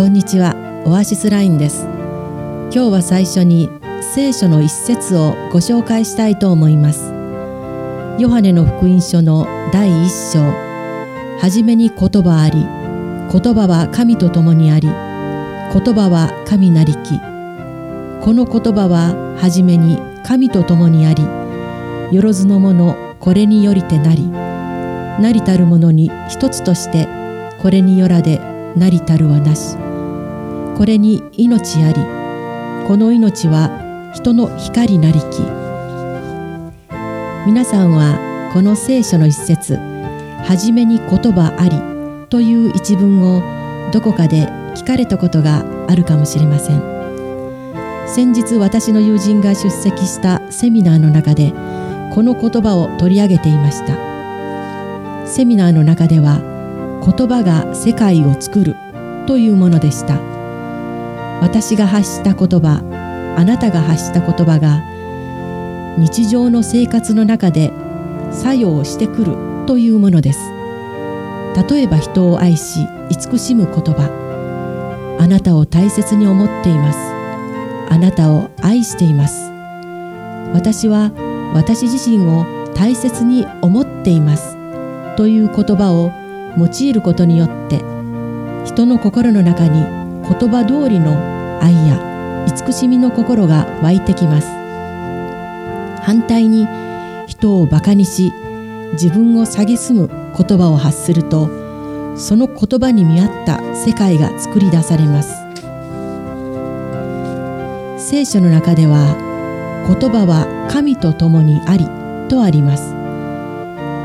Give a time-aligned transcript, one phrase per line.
[0.00, 0.56] こんにちは。
[0.86, 1.84] オアシスラインです。
[1.84, 3.68] 今日は最初に
[4.14, 7.12] 聖書の一節をご紹介したいと思います。
[8.18, 10.38] ヨハネの福音書の第一章。
[10.40, 12.60] はじめに言葉あり。
[13.30, 14.88] 言葉は神と共にあり。
[14.88, 14.94] 言
[15.94, 17.18] 葉は神なりき。
[18.24, 21.22] この言葉ははじめに神と共にあり。
[22.16, 24.26] よろずのものこれによりてなり。
[24.26, 27.06] なりたるものに一つとして
[27.60, 28.40] これによらで
[28.78, 29.89] なりたるはなし。
[30.80, 31.94] これに命あり
[32.88, 35.24] この命は人の光なりき。
[37.46, 39.76] 皆さんはこの聖書の一節
[40.42, 41.76] 「はじめに言葉あり」
[42.30, 43.42] という一文を
[43.92, 46.82] どこかで聞かれたことがあるかもしれません。
[48.06, 51.52] 先日私の友人が出席したセミナーの中で
[52.14, 55.26] この言葉を取り上げていました。
[55.26, 56.40] セミナーの中では
[57.04, 58.76] 言葉が世界を作る
[59.26, 60.39] というものでした。
[61.40, 62.82] 私が発した言葉
[63.36, 64.82] あなたが発した言葉が
[65.98, 67.72] 日常の生活の中で
[68.30, 70.38] 作用してくるというものです。
[71.68, 75.16] 例えば人を愛し慈しむ言葉。
[75.18, 76.98] あなたを大切に思っています。
[77.92, 79.50] あなたを愛しています。
[80.54, 81.12] 私は
[81.54, 84.56] 私自身を大切に思っています。
[85.16, 86.10] という言葉を
[86.56, 87.78] 用いることによって
[88.64, 89.99] 人の心の中に
[90.30, 91.18] 言葉通りの
[91.60, 94.46] 愛や慈しみの心が湧いてきます。
[96.02, 96.68] 反対に
[97.26, 98.32] 人をバカにし
[98.92, 101.48] 自分を蔑む言葉を発すると
[102.16, 105.34] その言葉に見合った世界が作り出されます。
[107.98, 109.16] 聖書の中では
[109.86, 111.86] 言葉は神と共にあり
[112.28, 112.94] とあります。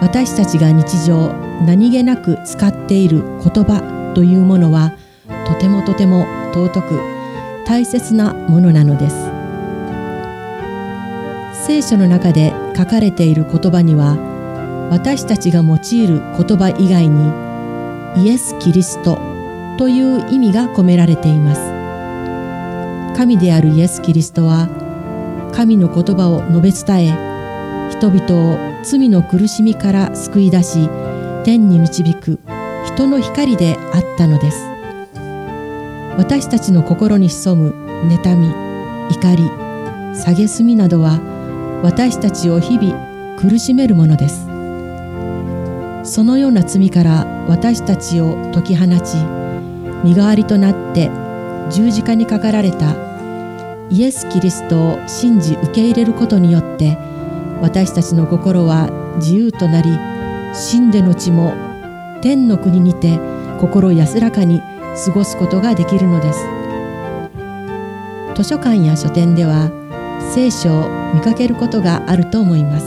[0.00, 1.32] 私たちが日常
[1.64, 4.92] 何気なく使っている言葉というものは
[5.48, 7.00] とてもとても尊く
[7.64, 9.16] 大切なものなのです。
[11.66, 14.16] 聖書の中で書かれている言葉には
[14.90, 19.18] 私たちが用いる言葉以外にイエス・キリスト
[19.76, 21.60] という意味が込められています。
[23.16, 24.68] 神であるイエス・キリストは
[25.52, 30.88] 神の言葉を述べ伝え人々を罪の苦しみから救い出し
[31.44, 32.38] 天に導く
[32.86, 34.77] 人の光であったのです。
[36.18, 37.70] 私たちの心に潜む
[38.10, 38.48] 妬み
[39.08, 39.44] 怒り
[40.14, 41.20] 蔑みなどは
[41.82, 44.48] 私たちを日々苦しめるものです。
[46.02, 49.16] そのような罪から私たちを解き放ち
[50.02, 51.10] 身代わりとなって
[51.70, 52.96] 十字架にかかられた
[53.90, 56.96] イエス・キリストを信じ受け入れることによって
[57.60, 59.90] 私たちの心は自由となり
[60.54, 61.52] 死んでの地も
[62.22, 63.18] 天の国にて
[63.60, 64.62] 心安らかに
[65.04, 66.44] 過ごすことができるのです。
[68.34, 69.70] 図書館や書店では
[70.34, 72.86] 聖書を見かけることがあると思います。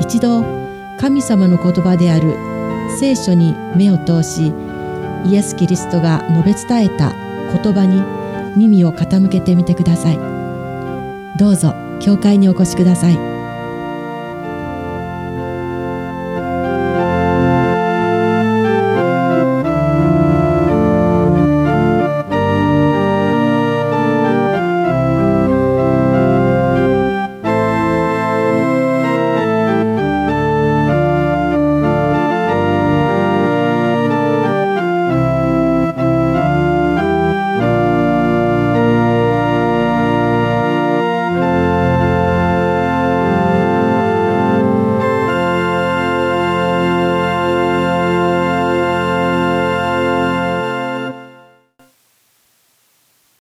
[0.00, 0.42] 一度
[0.98, 2.34] 神様の言葉である
[2.98, 4.52] 聖書に目を通し
[5.26, 7.12] イエス・キリストが述べ伝えた
[7.62, 8.02] 言葉に
[8.56, 10.18] 耳を傾けてみてください。
[11.38, 13.29] どうぞ教会にお越しください。